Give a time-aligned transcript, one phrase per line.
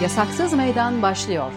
[0.00, 1.52] Yasaksız Meydan başlıyor.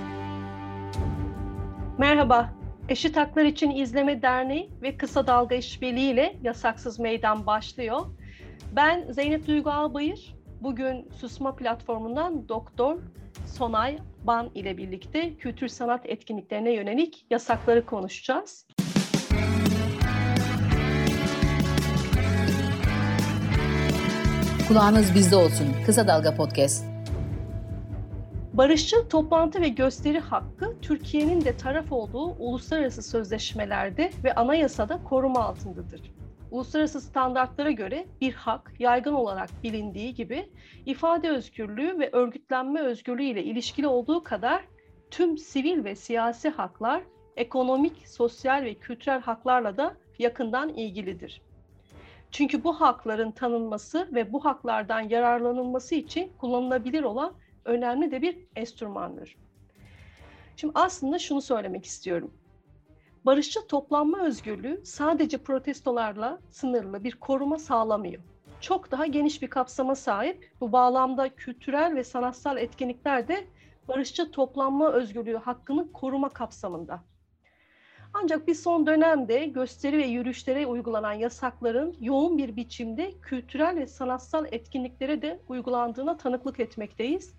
[1.97, 2.49] Merhaba,
[2.89, 7.99] Eşit Haklar İçin İzleme Derneği ve Kısa Dalga İşbirliği ile Yasaksız Meydan başlıyor.
[8.75, 10.35] Ben Zeynep Duygu Albayır.
[10.61, 12.99] Bugün Susma platformundan Doktor
[13.47, 18.67] Sonay Ban ile birlikte kültür sanat etkinliklerine yönelik yasakları konuşacağız.
[24.67, 25.67] Kulağınız bizde olsun.
[25.85, 26.92] Kısa Dalga Podcast.
[28.53, 36.01] Barışçıl toplantı ve gösteri hakkı Türkiye'nin de taraf olduğu uluslararası sözleşmelerde ve anayasada koruma altındadır.
[36.51, 40.49] Uluslararası standartlara göre bir hak yaygın olarak bilindiği gibi
[40.85, 44.63] ifade özgürlüğü ve örgütlenme özgürlüğü ile ilişkili olduğu kadar
[45.11, 47.03] tüm sivil ve siyasi haklar
[47.35, 51.41] ekonomik, sosyal ve kültürel haklarla da yakından ilgilidir.
[52.31, 57.33] Çünkü bu hakların tanınması ve bu haklardan yararlanılması için kullanılabilir olan
[57.65, 59.37] önemli de bir enstrümandır.
[60.55, 62.33] Şimdi aslında şunu söylemek istiyorum.
[63.25, 68.23] Barışçı toplanma özgürlüğü sadece protestolarla sınırlı bir koruma sağlamıyor.
[68.61, 70.51] Çok daha geniş bir kapsama sahip.
[70.61, 73.47] Bu bağlamda kültürel ve sanatsal etkinlikler de
[73.87, 77.03] barışçı toplanma özgürlüğü hakkını koruma kapsamında.
[78.13, 84.45] Ancak bir son dönemde gösteri ve yürüyüşlere uygulanan yasakların yoğun bir biçimde kültürel ve sanatsal
[84.51, 87.33] etkinliklere de uygulandığına tanıklık etmekteyiz.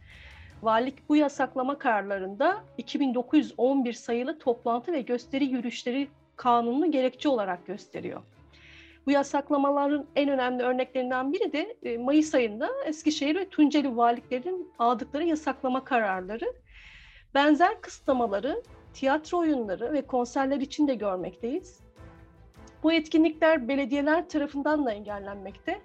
[0.62, 8.22] Valilik bu yasaklama kararlarında 2911 sayılı toplantı ve gösteri yürüyüşleri kanununu gerekçe olarak gösteriyor.
[9.06, 15.25] Bu yasaklamaların en önemli örneklerinden biri de e, Mayıs ayında Eskişehir ve Tunceli valiliklerin aldıkları
[15.25, 16.52] yasaklama kararları.
[17.34, 18.62] Benzer kısıtlamaları
[18.95, 21.81] tiyatro oyunları ve konserler için de görmekteyiz.
[22.83, 25.81] Bu etkinlikler belediyeler tarafından da engellenmekte.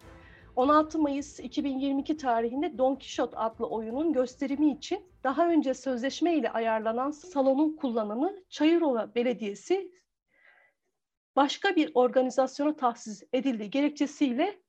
[0.56, 7.12] 16 Mayıs 2022 tarihinde Don Quixote adlı oyunun gösterimi için daha önce sözleşme ile ayarlanan
[7.12, 9.92] salonun kullanımı Çayırova Belediyesi
[11.36, 14.60] başka bir organizasyona tahsis edildiği gerekçesiyle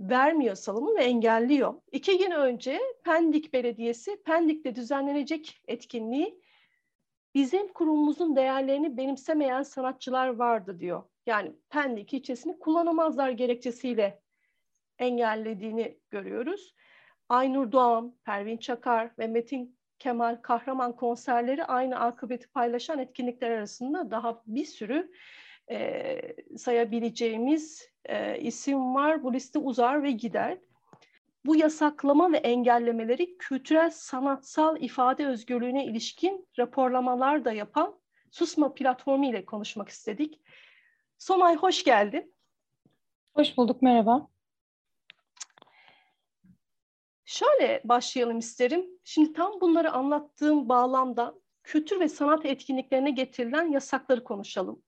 [0.00, 1.74] vermiyor salonu ve engelliyor.
[1.92, 6.40] İki gün önce Pendik Belediyesi Pendik'te düzenlenecek etkinliği
[7.34, 11.02] bizim kurumumuzun değerlerini benimsemeyen sanatçılar vardı diyor.
[11.26, 14.20] Yani Pendik ilçesini kullanamazlar gerekçesiyle
[14.98, 16.74] engellediğini görüyoruz.
[17.28, 24.42] Aynur Doğan, Pervin Çakar ve Metin Kemal Kahraman konserleri aynı akıbeti paylaşan etkinlikler arasında daha
[24.46, 25.12] bir sürü
[25.70, 26.18] e,
[26.56, 29.22] sayabileceğimiz e, isim var.
[29.22, 30.58] Bu liste uzar ve gider.
[31.46, 38.00] Bu yasaklama ve engellemeleri kültürel sanatsal ifade özgürlüğüne ilişkin raporlamalar da yapan
[38.30, 40.40] Susma platformu ile konuşmak istedik.
[41.18, 42.34] Sonay hoş geldin.
[43.34, 44.28] Hoş bulduk, merhaba.
[47.24, 48.86] Şöyle başlayalım isterim.
[49.04, 54.82] Şimdi tam bunları anlattığım bağlamda kültür ve sanat etkinliklerine getirilen yasakları konuşalım.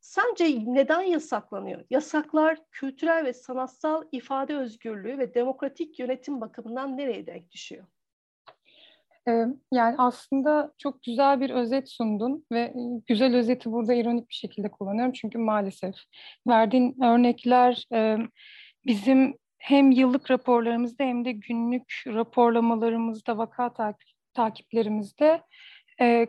[0.00, 1.84] Sence neden yasaklanıyor?
[1.90, 7.84] Yasaklar kültürel ve sanatsal ifade özgürlüğü ve demokratik yönetim bakımından nereye denk düşüyor?
[9.72, 12.74] Yani aslında çok güzel bir özet sundun ve
[13.06, 15.12] güzel özeti burada ironik bir şekilde kullanıyorum.
[15.12, 15.94] Çünkü maalesef
[16.48, 17.86] verdiğin örnekler
[18.86, 23.72] bizim hem yıllık raporlarımızda hem de günlük raporlamalarımızda, vaka
[24.34, 25.42] takiplerimizde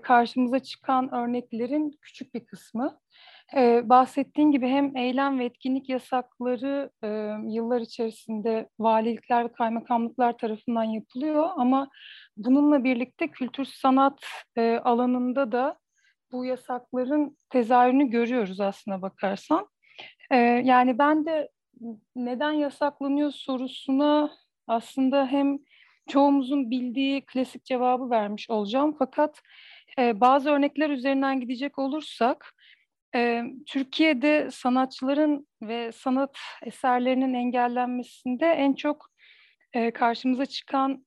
[0.01, 2.99] karşımıza çıkan örneklerin küçük bir kısmı.
[3.55, 7.07] Ee, bahsettiğin gibi hem eylem ve etkinlik yasakları e,
[7.47, 11.89] yıllar içerisinde valilikler ve kaymakamlıklar tarafından yapılıyor ama
[12.37, 14.19] bununla birlikte kültür sanat
[14.55, 15.79] e, alanında da
[16.31, 19.67] bu yasakların tezahürünü görüyoruz aslına bakarsan.
[20.31, 21.49] E, yani ben de
[22.15, 24.31] neden yasaklanıyor sorusuna
[24.67, 25.59] aslında hem
[26.07, 29.41] çoğumuzun bildiği klasik cevabı vermiş olacağım fakat
[29.99, 32.53] e, bazı örnekler üzerinden gidecek olursak
[33.67, 39.05] Türkiye'de sanatçıların ve sanat eserlerinin engellenmesinde en çok
[39.93, 41.05] karşımıza çıkan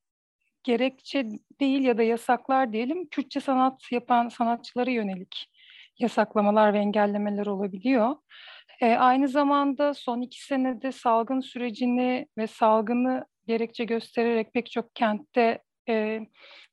[0.64, 1.28] gerekçe
[1.60, 5.50] değil ya da yasaklar diyelim, Kürtçe sanat yapan sanatçılara yönelik
[5.98, 8.16] yasaklamalar ve engellemeler olabiliyor.
[8.82, 15.62] Aynı zamanda son iki senede salgın sürecini ve salgını gerekçe göstererek pek çok kentte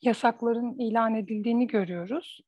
[0.01, 2.39] yasakların ilan edildiğini görüyoruz.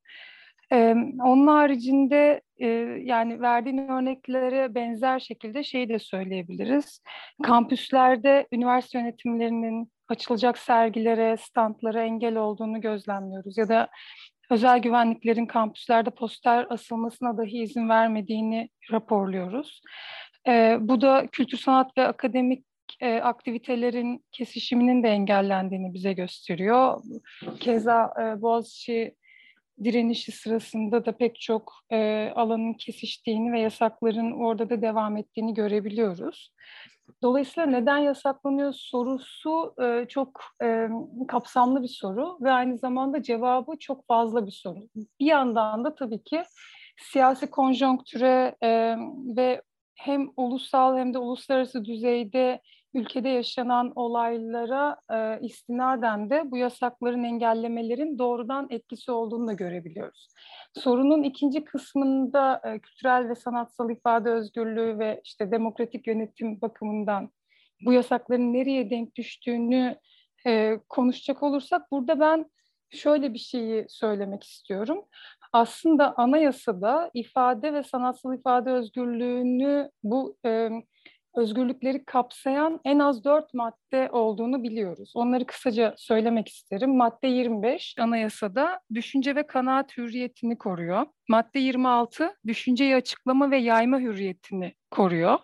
[0.73, 2.67] Ee, onun haricinde e,
[3.03, 7.01] yani verdiğin örneklere benzer şekilde şey de söyleyebiliriz.
[7.43, 13.57] Kampüslerde üniversite yönetimlerinin açılacak sergilere, standlara engel olduğunu gözlemliyoruz.
[13.57, 13.89] Ya da
[14.49, 19.81] özel güvenliklerin kampüslerde poster asılmasına dahi izin vermediğini raporluyoruz.
[20.47, 22.65] E, bu da kültür sanat ve akademik
[23.21, 27.01] aktivitelerin kesişiminin de engellendiğini bize gösteriyor.
[27.59, 29.15] Keza e, Boğaziçi
[29.83, 36.53] direnişi sırasında da pek çok e, alanın kesiştiğini ve yasakların orada da devam ettiğini görebiliyoruz.
[37.23, 40.87] Dolayısıyla neden yasaklanıyor sorusu e, çok e,
[41.27, 44.79] kapsamlı bir soru ve aynı zamanda cevabı çok fazla bir soru.
[44.95, 46.43] Bir yandan da tabii ki
[46.97, 48.95] siyasi konjonktüre e,
[49.37, 49.61] ve
[49.95, 52.61] hem ulusal hem de uluslararası düzeyde
[52.93, 60.27] ülkede yaşanan olaylara e, istinaden de bu yasakların, engellemelerin doğrudan etkisi olduğunu da görebiliyoruz.
[60.73, 67.29] Sorunun ikinci kısmında e, kültürel ve sanatsal ifade özgürlüğü ve işte demokratik yönetim bakımından
[67.85, 69.95] bu yasakların nereye denk düştüğünü
[70.47, 72.45] e, konuşacak olursak burada ben
[72.89, 75.05] şöyle bir şeyi söylemek istiyorum.
[75.53, 80.69] Aslında anayasada ifade ve sanatsal ifade özgürlüğünü bu e,
[81.35, 85.11] özgürlükleri kapsayan en az dört madde olduğunu biliyoruz.
[85.15, 86.97] Onları kısaca söylemek isterim.
[86.97, 91.05] Madde 25 anayasada düşünce ve kanaat hürriyetini koruyor.
[91.29, 95.39] Madde 26 düşünceyi açıklama ve yayma hürriyetini koruyor.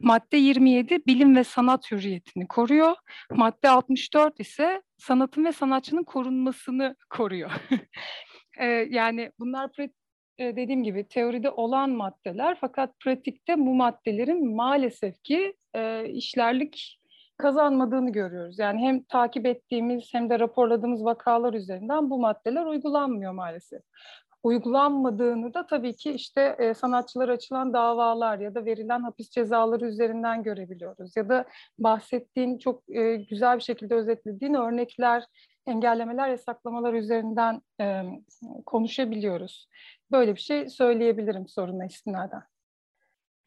[0.00, 2.96] Madde 27 bilim ve sanat hürriyetini koruyor.
[3.30, 7.50] Madde 64 ise sanatın ve sanatçının korunmasını koruyor.
[8.90, 9.72] yani bunlar
[10.38, 17.00] e, dediğim gibi teoride olan maddeler fakat pratikte bu maddelerin maalesef ki e, işlerlik
[17.36, 18.58] kazanmadığını görüyoruz.
[18.58, 23.82] Yani hem takip ettiğimiz hem de raporladığımız vakalar üzerinden bu maddeler uygulanmıyor maalesef.
[24.46, 30.42] Uygulanmadığını da tabii ki işte e, sanatçılar açılan davalar ya da verilen hapis cezaları üzerinden
[30.42, 31.16] görebiliyoruz.
[31.16, 31.44] Ya da
[31.78, 35.24] bahsettiğin çok e, güzel bir şekilde özetlediğin örnekler,
[35.66, 38.02] engellemeler, yasaklamalar üzerinden e,
[38.66, 39.68] konuşabiliyoruz.
[40.12, 42.42] Böyle bir şey söyleyebilirim soruna istinaden.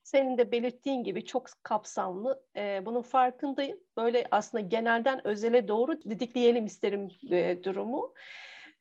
[0.03, 2.43] Senin de belirttiğin gibi çok kapsamlı.
[2.55, 3.77] E, bunun farkındayım.
[3.97, 8.13] Böyle aslında genelden özele doğru didikleyelim isterim e, durumu.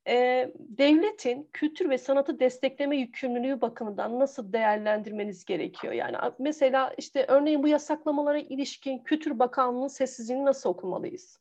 [0.08, 5.92] E, devletin kültür ve sanatı destekleme yükümlülüğü bakımından nasıl değerlendirmeniz gerekiyor?
[5.92, 11.38] Yani mesela işte örneğin bu yasaklamalara ilişkin Kültür Bakanlığı'nın sessizliğini nasıl okumalıyız?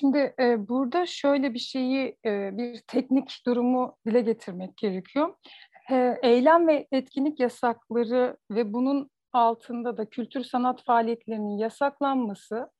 [0.00, 5.34] Şimdi e, burada şöyle bir şeyi, e, bir teknik durumu dile getirmek gerekiyor.
[5.90, 12.70] E, eylem ve etkinlik yasakları ve bunun altında da kültür sanat faaliyetlerinin yasaklanması,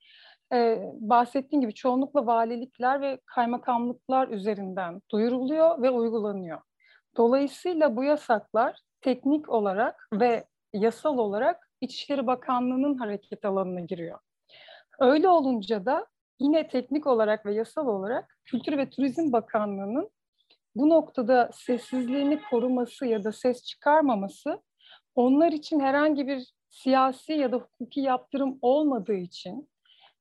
[0.52, 6.60] e, bahsettiğim gibi çoğunlukla valilikler ve kaymakamlıklar üzerinden duyuruluyor ve uygulanıyor.
[7.16, 10.44] Dolayısıyla bu yasaklar teknik olarak ve
[10.74, 14.18] yasal olarak İçişleri Bakanlığı'nın hareket alanına giriyor.
[14.98, 16.06] Öyle olunca da
[16.40, 20.10] yine teknik olarak ve yasal olarak Kültür ve Turizm Bakanlığı'nın
[20.74, 24.62] bu noktada sessizliğini koruması ya da ses çıkarmaması
[25.14, 29.69] onlar için herhangi bir siyasi ya da hukuki yaptırım olmadığı için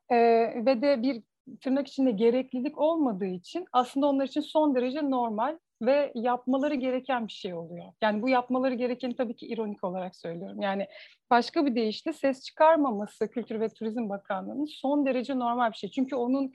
[0.10, 0.18] e,
[0.66, 1.24] ve de bir
[1.62, 7.34] tırnak içinde gereklilik olmadığı için aslında onlar için son derece normal ve yapmaları gereken bir
[7.34, 7.86] şey oluyor.
[8.02, 10.62] Yani bu yapmaları gereken tabii ki ironik olarak söylüyorum.
[10.62, 10.88] Yani
[11.30, 15.92] başka bir deyişle ses çıkarmaması Kültür ve Turizm Bakanlığı'nın son derece normal bir şey.
[15.92, 16.52] Çünkü onun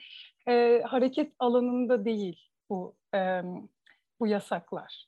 [0.49, 3.43] e, hareket alanında değil bu e,
[4.21, 5.07] bu yasaklar.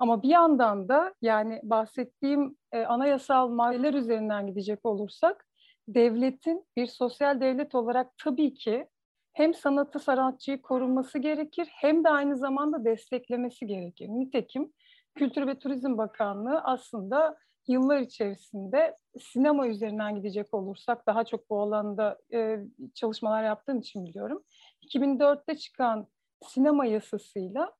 [0.00, 5.46] Ama bir yandan da yani bahsettiğim e, anayasal maddeler üzerinden gidecek olursak
[5.94, 8.88] devletin bir sosyal devlet olarak tabii ki
[9.32, 14.08] hem sanatı sanatçıyı korunması gerekir hem de aynı zamanda desteklemesi gerekir.
[14.08, 14.72] Nitekim
[15.14, 22.18] Kültür ve Turizm Bakanlığı aslında yıllar içerisinde sinema üzerinden gidecek olursak daha çok bu alanda
[22.32, 22.58] e,
[22.94, 24.42] çalışmalar yaptığım için biliyorum.
[24.82, 26.06] 2004'te çıkan
[26.42, 27.72] sinema yasasıyla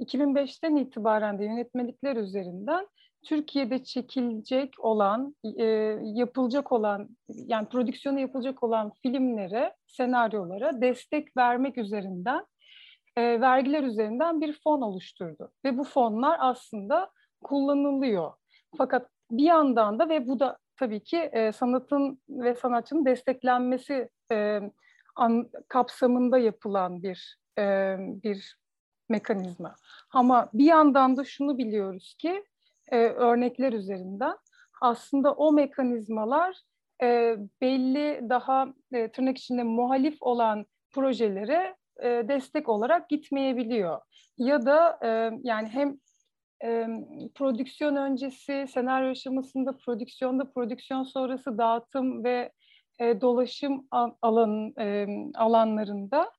[0.00, 2.88] 2005'ten itibaren de yönetmelikler üzerinden
[3.22, 5.64] Türkiye'de çekilecek olan, e,
[6.02, 12.46] yapılacak olan, yani prodüksiyonu yapılacak olan filmlere, senaryolara destek vermek üzerinden,
[13.16, 15.52] e, vergiler üzerinden bir fon oluşturdu.
[15.64, 17.10] Ve bu fonlar aslında
[17.44, 18.32] kullanılıyor.
[18.78, 24.60] Fakat bir yandan da ve bu da tabii ki e, sanatın ve sanatçının desteklenmesi e,
[25.16, 28.56] an, kapsamında yapılan bir e, bir
[29.08, 29.74] mekanizma.
[30.10, 32.44] Ama bir yandan da şunu biliyoruz ki
[32.90, 34.36] e, örnekler üzerinden
[34.80, 36.56] aslında o mekanizmalar
[37.02, 44.00] e, belli daha e, tırnak içinde muhalif olan projelere e, destek olarak gitmeyebiliyor.
[44.38, 45.98] Ya da e, yani hem
[46.64, 46.86] e,
[47.34, 52.52] prodüksiyon öncesi, senaryo aşamasında, prodüksiyonda, prodüksiyon sonrası dağıtım ve
[52.98, 53.86] e, dolaşım
[54.22, 56.30] alan e, alanlarında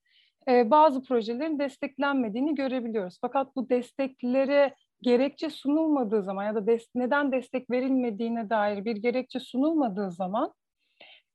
[0.48, 3.17] e, bazı projelerin desteklenmediğini görebiliyoruz.
[3.22, 9.39] Fakat bu desteklere gerekçe sunulmadığı zaman ya da des neden destek verilmediğine dair bir gerekçe
[9.39, 10.53] sunulmadığı zaman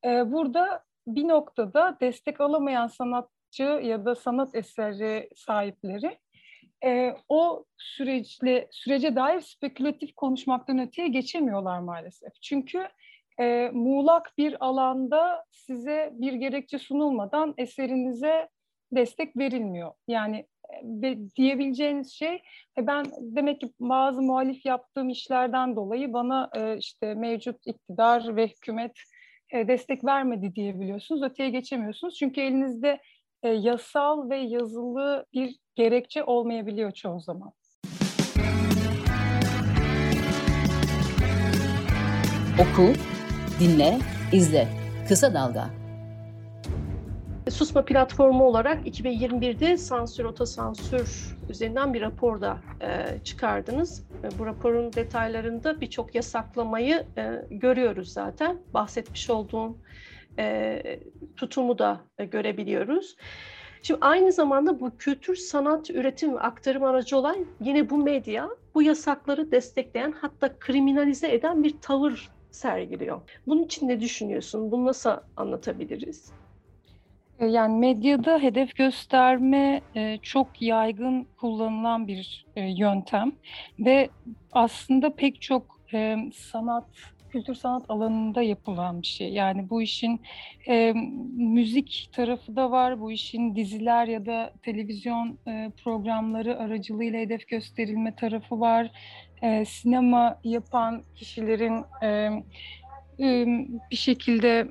[0.05, 6.19] E, burada bir noktada destek alamayan sanatçı ya da sanat eseri sahipleri
[6.85, 12.33] e, o süreçle sürece dair spekülatif konuşmaktan öteye geçemiyorlar maalesef.
[12.43, 12.89] Çünkü
[13.41, 18.49] e, muğlak bir alanda size bir gerekçe sunulmadan eserinize
[18.93, 19.93] destek verilmiyor.
[20.09, 20.47] Yani
[21.37, 22.43] diyebileceğiniz şey
[22.79, 28.49] e, ben demek ki bazı muhalif yaptığım işlerden dolayı bana e, işte mevcut iktidar ve
[28.49, 28.93] hükümet
[29.53, 31.23] e, destek vermedi diyebiliyorsunuz.
[31.23, 32.15] Öteye geçemiyorsunuz.
[32.19, 33.01] Çünkü elinizde
[33.43, 37.53] yasal ve yazılı bir gerekçe olmayabiliyor çoğu zaman.
[42.61, 42.93] Oku,
[43.61, 43.99] dinle,
[44.33, 44.69] izle.
[45.09, 45.86] Kısa Dalga.
[47.51, 54.05] Susma platformu olarak 2021'de sansür, otosansür üzerinden bir rapor da e, çıkardınız.
[54.25, 58.59] E, bu raporun detaylarında birçok yasaklamayı e, görüyoruz zaten.
[58.75, 59.79] Bahsetmiş olduğum
[60.39, 60.83] e,
[61.37, 63.17] tutumu da e, görebiliyoruz.
[63.83, 68.83] Şimdi aynı zamanda bu kültür, sanat, üretim ve aktarım aracı olan yine bu medya bu
[68.83, 73.21] yasakları destekleyen hatta kriminalize eden bir tavır sergiliyor.
[73.47, 74.71] Bunun için ne düşünüyorsun?
[74.71, 76.33] Bunu nasıl anlatabiliriz?
[77.41, 83.33] E, yani medyada hedef gösterme e, çok yaygın kullanılan bir e, yöntem
[83.79, 84.09] ve
[84.53, 85.77] aslında pek çok
[86.35, 86.85] sanat
[87.31, 89.33] kültür sanat alanında yapılan bir şey.
[89.33, 90.21] Yani bu işin
[91.37, 95.39] müzik tarafı da var, bu işin diziler ya da televizyon
[95.85, 98.91] programları aracılığıyla hedef gösterilme tarafı var.
[99.67, 101.85] Sinema yapan kişilerin
[103.91, 104.69] bir şekilde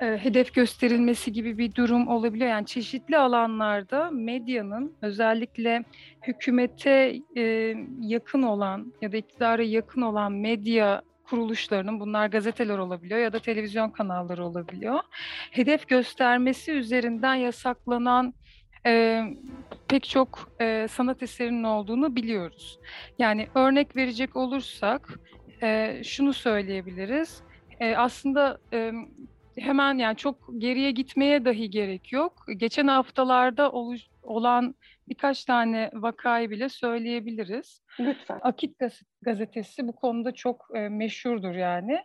[0.00, 2.50] e, hedef gösterilmesi gibi bir durum olabiliyor.
[2.50, 5.84] Yani çeşitli alanlarda medyanın özellikle
[6.26, 13.32] hükümete e, yakın olan ya da iktidara yakın olan medya kuruluşlarının bunlar gazeteler olabiliyor ya
[13.32, 14.98] da televizyon kanalları olabiliyor.
[15.50, 18.34] Hedef göstermesi üzerinden yasaklanan
[18.86, 19.22] e,
[19.88, 22.78] pek çok e, sanat eserinin olduğunu biliyoruz.
[23.18, 25.20] Yani örnek verecek olursak
[25.62, 27.42] e, şunu söyleyebiliriz.
[27.80, 28.92] E, aslında e,
[29.60, 32.46] hemen yani çok geriye gitmeye dahi gerek yok.
[32.56, 34.74] Geçen haftalarda oluş, olan
[35.08, 37.82] birkaç tane vakayı bile söyleyebiliriz.
[38.00, 38.38] Lütfen.
[38.42, 38.76] Akit
[39.22, 41.98] gazetesi bu konuda çok e, meşhurdur yani.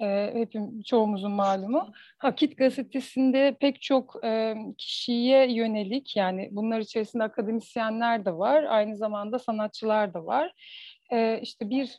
[0.00, 1.92] E, hepim çoğumuzun malumu.
[2.20, 9.38] Akit gazetesinde pek çok e, kişiye yönelik yani bunlar içerisinde akademisyenler de var, aynı zamanda
[9.38, 10.52] sanatçılar da var
[11.12, 11.98] e, işte bir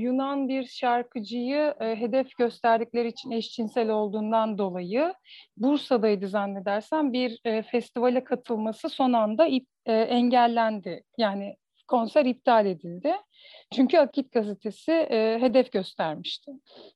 [0.00, 5.14] Yunan bir şarkıcıyı e, hedef gösterdikleri için eşcinsel olduğundan dolayı
[5.56, 9.46] Bursa'daydı zannedersem bir e, festivale katılması son anda
[9.86, 11.04] e, engellendi.
[11.18, 11.56] Yani
[11.88, 13.14] konser iptal edildi.
[13.72, 16.52] Çünkü Akit gazetesi e, hedef göstermişti.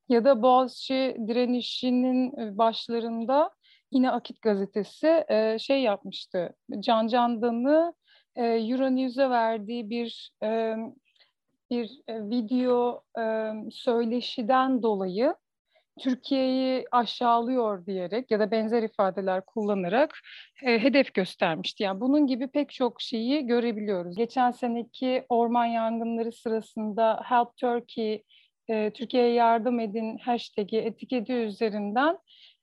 [0.09, 3.51] Ya da Boğaziçi direnişinin başlarında
[3.93, 6.55] yine Akit gazetesi e, şey yapmıştı.
[6.81, 7.95] Can Candan'ı
[8.37, 10.75] e, Euronews'e verdiği bir e,
[11.71, 15.35] bir e, video e, söyleşiden dolayı
[15.99, 20.19] Türkiye'yi aşağılıyor diyerek ya da benzer ifadeler kullanarak
[20.63, 21.83] e, hedef göstermişti.
[21.83, 24.17] Yani bunun gibi pek çok şeyi görebiliyoruz.
[24.17, 28.25] Geçen seneki orman yangınları sırasında Help Turkey,
[28.69, 32.19] e, Türkiye'ye yardım edin hashtag'i etiketi üzerinden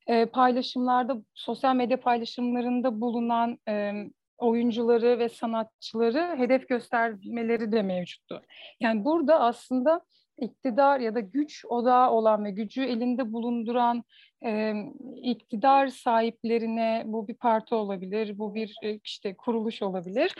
[0.06, 3.92] e, paylaşımlarda, sosyal medya paylaşımlarında bulunan e,
[4.38, 8.42] oyuncuları ve sanatçıları hedef göstermeleri de mevcuttu.
[8.80, 10.00] Yani burada aslında
[10.38, 14.04] iktidar ya da güç odağı olan ve gücü elinde bulunduran
[14.44, 14.74] e,
[15.22, 20.34] iktidar sahiplerine bu bir parti olabilir, bu bir e, işte kuruluş olabilir.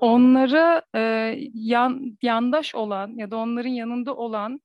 [0.00, 1.00] Onlara e,
[1.54, 4.60] yan, yandaş olan ya da onların yanında olan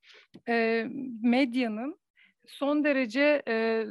[0.49, 0.85] e,
[1.21, 1.99] medyanın
[2.47, 3.85] son derece e,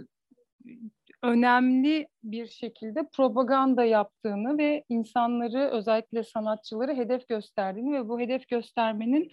[1.25, 9.31] önemli bir şekilde propaganda yaptığını ve insanları özellikle sanatçıları hedef gösterdiğini ve bu hedef göstermenin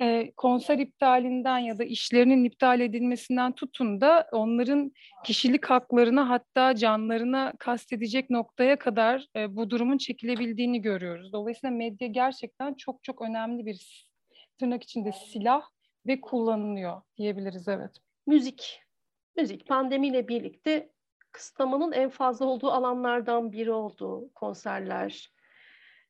[0.00, 4.92] e, konser iptalinden ya da işlerinin iptal edilmesinden tutun da onların
[5.24, 11.32] kişilik haklarına hatta canlarına kastedecek noktaya kadar e, bu durumun çekilebildiğini görüyoruz.
[11.32, 14.06] Dolayısıyla medya gerçekten çok çok önemli bir
[14.58, 15.62] tırnak içinde silah
[16.06, 17.90] ve kullanılıyor diyebiliriz evet.
[18.26, 18.80] Müzik.
[19.36, 20.90] Müzik pandemiyle birlikte
[21.36, 25.32] kısıtlamanın en fazla olduğu alanlardan biri oldu konserler.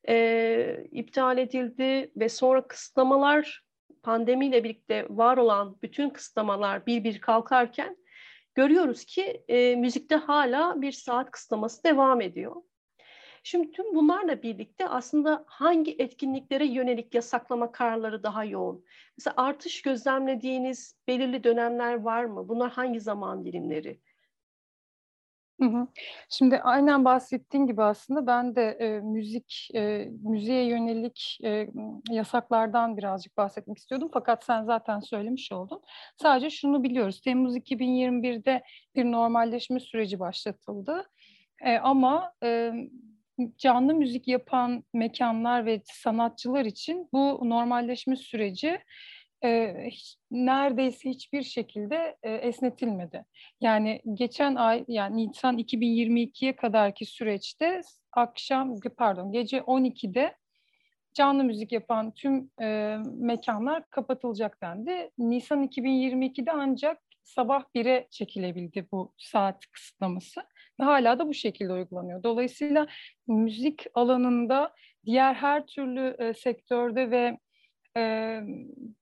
[0.09, 3.65] E, iptal edildi ve sonra kısıtlamalar
[4.03, 7.97] pandemiyle birlikte var olan bütün kısıtlamalar bir bir kalkarken
[8.55, 12.55] görüyoruz ki e, müzikte hala bir saat kısıtlaması devam ediyor.
[13.43, 18.85] Şimdi tüm bunlarla birlikte aslında hangi etkinliklere yönelik yasaklama kararları daha yoğun?
[19.17, 22.49] Mesela artış gözlemlediğiniz belirli dönemler var mı?
[22.49, 23.99] Bunlar hangi zaman dilimleri?
[25.61, 25.87] Hı hı.
[26.29, 31.67] Şimdi aynen bahsettiğin gibi aslında ben de e, müzik, e, müziğe yönelik e,
[32.11, 34.09] yasaklardan birazcık bahsetmek istiyordum.
[34.13, 35.81] Fakat sen zaten söylemiş oldun.
[36.21, 37.21] Sadece şunu biliyoruz.
[37.21, 38.63] Temmuz 2021'de
[38.95, 41.03] bir normalleşme süreci başlatıldı.
[41.61, 42.71] E, ama e,
[43.57, 48.79] canlı müzik yapan mekanlar ve sanatçılar için bu normalleşme süreci
[49.43, 53.25] e, hiç, neredeyse hiçbir şekilde e, esnetilmedi.
[53.61, 60.35] Yani geçen ay yani Nisan 2022'ye kadarki süreçte akşam pardon gece 12'de
[61.13, 65.11] canlı müzik yapan tüm e, mekanlar kapatılacak dendi.
[65.17, 70.41] Nisan 2022'de ancak sabah 1'e çekilebildi bu saat kısıtlaması
[70.79, 72.23] ve hala da bu şekilde uygulanıyor.
[72.23, 72.87] Dolayısıyla
[73.27, 74.73] müzik alanında
[75.05, 77.37] diğer her türlü e, sektörde ve
[77.97, 78.41] e,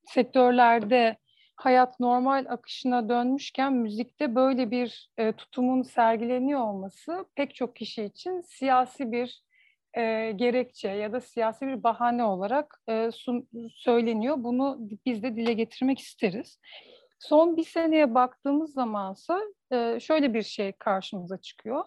[0.06, 1.18] sektörlerde
[1.56, 8.42] hayat normal akışına dönmüşken müzikte böyle bir e, tutumun sergileniyor olması pek çok kişi için
[8.42, 9.44] siyasi bir
[9.98, 14.36] e, gerekçe ya da siyasi bir bahane olarak e, sun, söyleniyor.
[14.40, 16.60] Bunu biz de dile getirmek isteriz.
[17.20, 21.86] Son bir seneye baktığımız zamansa e, şöyle bir şey karşımıza çıkıyor.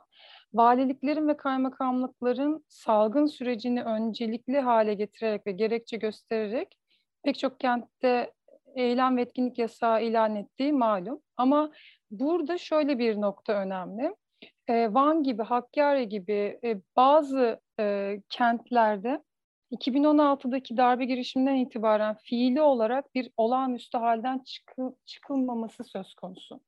[0.54, 6.78] Valiliklerin ve kaymakamlıkların salgın sürecini öncelikli hale getirerek ve gerekçe göstererek
[7.22, 8.32] pek çok kentte
[8.74, 11.20] eylem ve etkinlik yasağı ilan ettiği malum.
[11.36, 11.72] Ama
[12.10, 14.14] burada şöyle bir nokta önemli.
[14.68, 19.22] E, Van gibi, Hakkari gibi e, bazı e, kentlerde
[19.72, 26.60] 2016'daki darbe girişiminden itibaren fiili olarak bir olağanüstü halden çıkı, çıkılmaması söz konusu.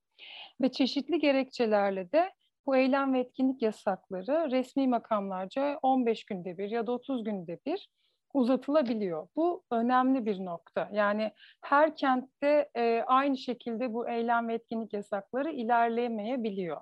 [0.60, 2.32] Ve çeşitli gerekçelerle de
[2.66, 7.88] bu eylem ve etkinlik yasakları resmi makamlarca 15 günde bir ya da 30 günde bir
[8.34, 9.28] uzatılabiliyor.
[9.36, 10.88] Bu önemli bir nokta.
[10.92, 16.80] Yani her kentte e, aynı şekilde bu eylem ve etkinlik yasakları ilerleyemeyebiliyor.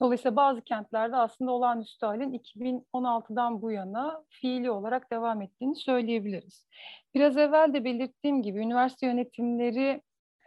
[0.00, 6.66] Dolayısıyla bazı kentlerde aslında olağanüstü halin 2016'dan bu yana fiili olarak devam ettiğini söyleyebiliriz.
[7.14, 10.02] Biraz evvel de belirttiğim gibi üniversite yönetimleri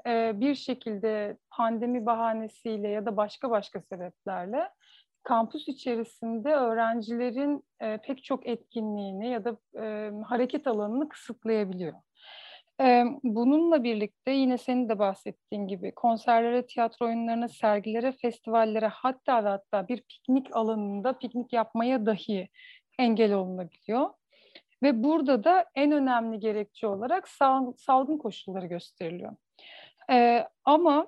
[0.07, 4.69] e, bir şekilde pandemi bahanesiyle ya da başka başka sebeplerle
[5.29, 11.93] kampüs içerisinde öğrencilerin e, pek çok etkinliğini ya da e, hareket alanını kısıtlayabiliyor.
[12.81, 19.47] E, bununla birlikte yine senin de bahsettiğin gibi konserlere, tiyatro oyunlarına, sergilere, festivallere hatta ve
[19.47, 22.49] hatta bir piknik alanında piknik yapmaya dahi
[22.99, 24.09] engel olunabiliyor.
[24.83, 29.35] Ve burada da en önemli gerekçe olarak sal, salgın koşulları gösteriliyor.
[30.11, 31.07] Ee, ama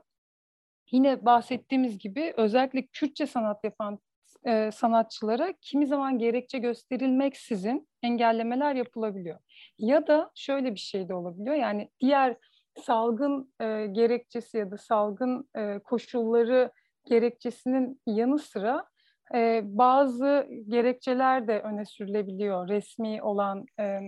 [0.92, 4.00] yine bahsettiğimiz gibi özellikle Kürtçe sanat yapan
[4.46, 9.40] e, sanatçılara kimi zaman gerekçe gösterilmeksizin engellemeler yapılabiliyor.
[9.78, 11.56] Ya da şöyle bir şey de olabiliyor.
[11.56, 12.38] Yani diğer
[12.80, 16.72] salgın e, gerekçesi ya da salgın e, koşulları
[17.06, 18.86] gerekçesinin yanı sıra
[19.34, 24.00] e, bazı gerekçeler de öne sürülebiliyor resmi olan e,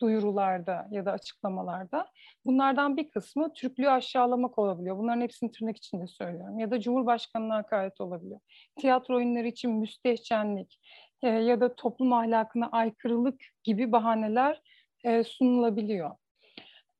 [0.00, 2.06] duyurularda ya da açıklamalarda.
[2.44, 4.98] Bunlardan bir kısmı Türklüğü aşağılamak olabiliyor.
[4.98, 6.58] Bunların hepsini tırnak içinde söylüyorum.
[6.58, 8.40] Ya da Cumhurbaşkanı'na hakaret olabiliyor.
[8.80, 10.80] Tiyatro oyunları için müstehcenlik
[11.22, 14.62] e, ya da toplum ahlakına aykırılık gibi bahaneler
[15.04, 16.10] e, sunulabiliyor.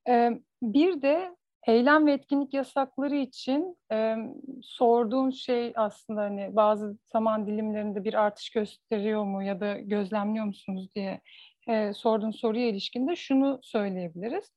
[0.08, 0.30] E,
[0.62, 4.16] bir de eylem ve etkinlik yasakları için e,
[4.62, 10.88] sorduğun şey aslında hani bazı zaman dilimlerinde bir artış gösteriyor mu ya da gözlemliyor musunuz
[10.94, 11.20] diye
[11.68, 14.52] e, sorduğun soruya ilişkinde şunu söyleyebiliriz.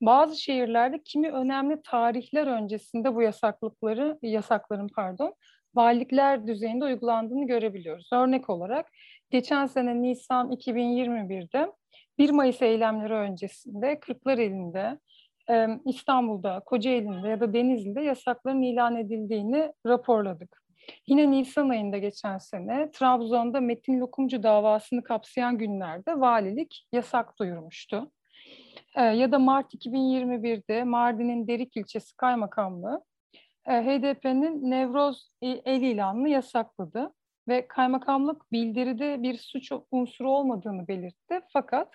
[0.00, 5.34] Bazı şehirlerde kimi önemli tarihler öncesinde bu yasaklıkları, yasakların pardon,
[5.74, 8.08] valilikler düzeyinde uygulandığını görebiliyoruz.
[8.12, 8.86] Örnek olarak
[9.30, 11.72] geçen sene Nisan 2021'de
[12.18, 14.98] 1 Mayıs eylemleri öncesinde Kırklareli'nde,
[15.84, 20.65] İstanbul'da, Kocaeli'nde ya da Denizli'de yasakların ilan edildiğini raporladık.
[21.06, 28.10] Yine Nisan ayında geçen sene Trabzon'da Metin Lokumcu davasını kapsayan günlerde valilik yasak duyurmuştu.
[28.96, 33.04] Ee, ya da Mart 2021'de Mardin'in Derik ilçesi kaymakamlığı
[33.66, 37.12] e, HDP'nin Nevroz el ilanını yasakladı
[37.48, 41.40] ve kaymakamlık bildiride bir suç unsuru olmadığını belirtti.
[41.52, 41.94] Fakat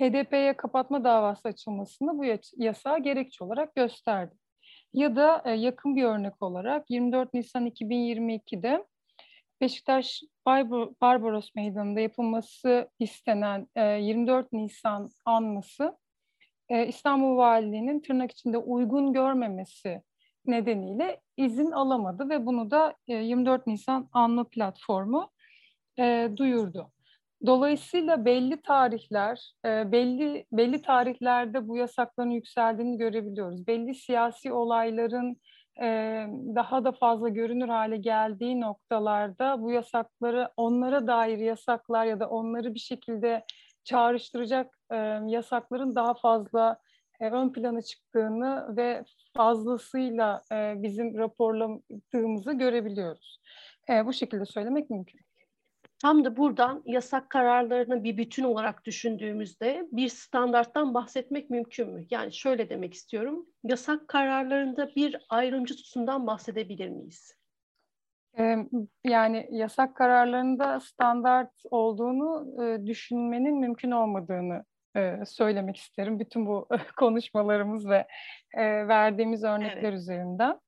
[0.00, 2.24] HDP'ye kapatma davası açılmasını bu
[2.56, 4.34] yasağı gerekçe olarak gösterdi.
[4.92, 8.84] Ya da e, yakın bir örnek olarak 24 Nisan 2022'de
[9.60, 10.22] Beşiktaş
[11.00, 15.98] Barbaros Meydanı'nda yapılması istenen 24 e, Nisan anması
[16.68, 20.02] e, İstanbul Valiliği'nin tırnak içinde uygun görmemesi
[20.46, 25.30] nedeniyle izin alamadı ve bunu da 24 Nisan anma platformu
[26.36, 26.92] duyurdu.
[27.46, 33.66] Dolayısıyla belli tarihler, e, belli belli tarihlerde bu yasakların yükseldiğini görebiliyoruz.
[33.66, 35.36] Belli siyasi olayların
[36.54, 42.74] daha da fazla görünür hale geldiği noktalarda bu yasakları onlara dair yasaklar ya da onları
[42.74, 43.44] bir şekilde
[43.84, 44.78] çağrıştıracak
[45.26, 46.78] yasakların daha fazla
[47.20, 49.04] ön plana çıktığını ve
[49.36, 53.40] fazlasıyla bizim raporladığımızı görebiliyoruz.
[54.04, 55.29] Bu şekilde söylemek mümkün.
[56.02, 62.06] Tam da buradan yasak kararlarını bir bütün olarak düşündüğümüzde bir standarttan bahsetmek mümkün mü?
[62.10, 63.46] Yani şöyle demek istiyorum.
[63.64, 67.34] Yasak kararlarında bir ayrımcı tutumdan bahsedebilir miyiz?
[69.04, 74.64] Yani yasak kararlarında standart olduğunu düşünmenin mümkün olmadığını
[75.26, 76.18] söylemek isterim.
[76.18, 78.06] Bütün bu konuşmalarımız ve
[78.88, 79.94] verdiğimiz örnekler evet.
[79.94, 80.60] üzerinden.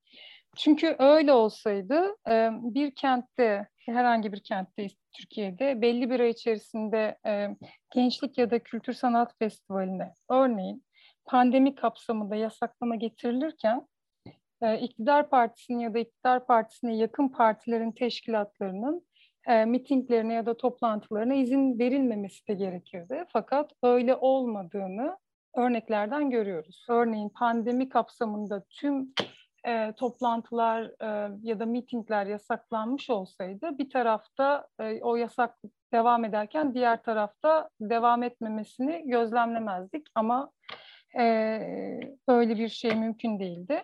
[0.57, 2.17] Çünkü öyle olsaydı
[2.75, 7.19] bir kentte, herhangi bir kentte Türkiye'de belli bir ay içerisinde
[7.95, 10.85] gençlik ya da kültür sanat festivaline örneğin
[11.25, 13.87] pandemi kapsamında yasaklama getirilirken
[14.81, 19.07] iktidar partisinin ya da iktidar partisine yakın partilerin teşkilatlarının
[19.67, 23.25] mitinglerine ya da toplantılarına izin verilmemesi de gerekirdi.
[23.29, 25.17] Fakat öyle olmadığını
[25.57, 26.87] örneklerden görüyoruz.
[26.89, 29.15] Örneğin pandemi kapsamında tüm
[29.67, 35.59] e, toplantılar e, ya da mitingler yasaklanmış olsaydı bir tarafta e, o yasak
[35.93, 40.51] devam ederken diğer tarafta devam etmemesini gözlemlemezdik ama
[41.19, 41.61] e,
[42.29, 43.83] böyle bir şey mümkün değildi.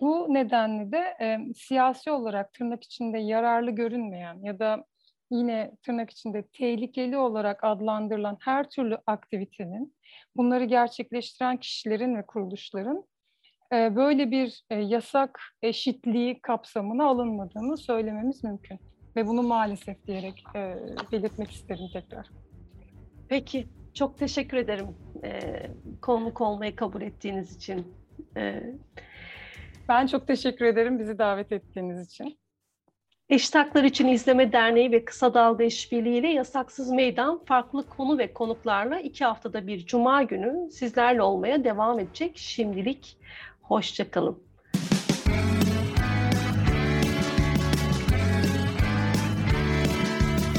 [0.00, 4.84] Bu nedenle de e, siyasi olarak tırnak içinde yararlı görünmeyen ya da
[5.30, 9.94] yine tırnak içinde tehlikeli olarak adlandırılan her türlü aktivitenin
[10.36, 13.04] bunları gerçekleştiren kişilerin ve kuruluşların
[13.72, 18.78] böyle bir e, yasak eşitliği kapsamına alınmadığını söylememiz mümkün.
[19.16, 20.76] Ve bunu maalesef diyerek e,
[21.12, 22.26] belirtmek isterim tekrar.
[23.28, 24.86] Peki, çok teşekkür ederim
[26.02, 27.94] konuk olmayı kabul ettiğiniz için.
[29.88, 32.38] Ben çok teşekkür ederim bizi davet ettiğiniz için.
[33.30, 38.32] Eşit Haklar İçin İzleme Derneği ve Kısa Dalga İşbirliği ile Yasaksız Meydan farklı konu ve
[38.32, 42.38] konuklarla iki haftada bir cuma günü sizlerle olmaya devam edecek.
[42.38, 43.16] Şimdilik
[43.70, 44.38] hoşçakalın.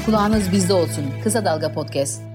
[0.06, 1.04] Kulağınız bizde olsun.
[1.24, 2.31] Kısa Dalga Podcast.